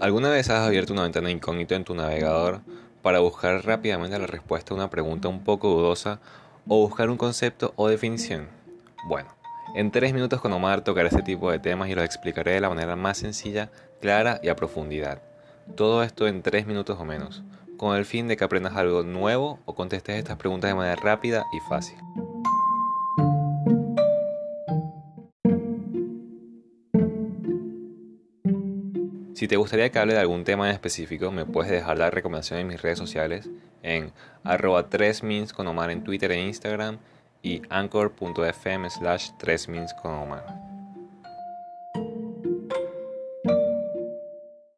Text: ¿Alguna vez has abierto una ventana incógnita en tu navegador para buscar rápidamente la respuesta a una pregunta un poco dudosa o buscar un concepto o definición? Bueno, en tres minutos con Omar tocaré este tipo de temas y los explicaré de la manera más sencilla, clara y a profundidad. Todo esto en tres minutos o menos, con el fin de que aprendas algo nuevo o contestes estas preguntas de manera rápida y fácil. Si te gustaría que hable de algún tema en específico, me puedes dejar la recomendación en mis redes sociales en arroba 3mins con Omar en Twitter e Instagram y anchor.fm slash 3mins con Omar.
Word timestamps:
¿Alguna 0.00 0.30
vez 0.30 0.48
has 0.48 0.64
abierto 0.64 0.92
una 0.92 1.02
ventana 1.02 1.28
incógnita 1.28 1.74
en 1.74 1.82
tu 1.82 1.92
navegador 1.92 2.60
para 3.02 3.18
buscar 3.18 3.64
rápidamente 3.64 4.16
la 4.16 4.28
respuesta 4.28 4.72
a 4.72 4.76
una 4.76 4.90
pregunta 4.90 5.26
un 5.26 5.42
poco 5.42 5.70
dudosa 5.70 6.20
o 6.68 6.78
buscar 6.86 7.10
un 7.10 7.16
concepto 7.16 7.72
o 7.74 7.88
definición? 7.88 8.46
Bueno, 9.08 9.28
en 9.74 9.90
tres 9.90 10.14
minutos 10.14 10.40
con 10.40 10.52
Omar 10.52 10.84
tocaré 10.84 11.08
este 11.08 11.22
tipo 11.22 11.50
de 11.50 11.58
temas 11.58 11.88
y 11.88 11.96
los 11.96 12.04
explicaré 12.04 12.52
de 12.52 12.60
la 12.60 12.68
manera 12.68 12.94
más 12.94 13.18
sencilla, 13.18 13.72
clara 14.00 14.38
y 14.40 14.50
a 14.50 14.56
profundidad. 14.56 15.20
Todo 15.74 16.04
esto 16.04 16.28
en 16.28 16.42
tres 16.42 16.64
minutos 16.64 16.96
o 17.00 17.04
menos, 17.04 17.42
con 17.76 17.96
el 17.96 18.04
fin 18.04 18.28
de 18.28 18.36
que 18.36 18.44
aprendas 18.44 18.76
algo 18.76 19.02
nuevo 19.02 19.58
o 19.64 19.74
contestes 19.74 20.16
estas 20.16 20.36
preguntas 20.36 20.70
de 20.70 20.76
manera 20.76 20.94
rápida 20.94 21.44
y 21.52 21.58
fácil. 21.68 21.98
Si 29.38 29.46
te 29.46 29.56
gustaría 29.56 29.88
que 29.92 30.00
hable 30.00 30.14
de 30.14 30.18
algún 30.18 30.42
tema 30.42 30.68
en 30.68 30.74
específico, 30.74 31.30
me 31.30 31.44
puedes 31.44 31.70
dejar 31.70 31.96
la 31.96 32.10
recomendación 32.10 32.58
en 32.58 32.66
mis 32.66 32.82
redes 32.82 32.98
sociales 32.98 33.48
en 33.84 34.12
arroba 34.42 34.90
3mins 34.90 35.52
con 35.52 35.68
Omar 35.68 35.92
en 35.92 36.02
Twitter 36.02 36.32
e 36.32 36.44
Instagram 36.44 36.98
y 37.40 37.62
anchor.fm 37.70 38.90
slash 38.90 39.30
3mins 39.38 39.94
con 40.02 40.14
Omar. 40.14 40.67